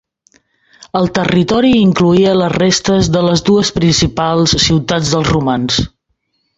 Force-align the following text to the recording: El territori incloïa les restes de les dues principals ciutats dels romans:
El 0.99 1.09
territori 1.17 1.69
incloïa 1.81 2.33
les 2.39 2.51
restes 2.57 3.11
de 3.19 3.23
les 3.29 3.47
dues 3.53 3.73
principals 3.79 4.59
ciutats 4.69 5.17
dels 5.17 5.35
romans: 5.39 5.83